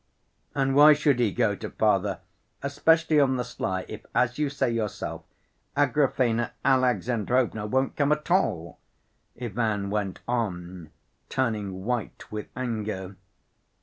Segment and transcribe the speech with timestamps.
[0.55, 2.21] "And why should he go to father,
[2.63, 5.21] especially on the sly, if, as you say yourself,
[5.77, 8.79] Agrafena Alexandrovna won't come at all?"
[9.39, 10.89] Ivan went on,
[11.29, 13.15] turning white with anger.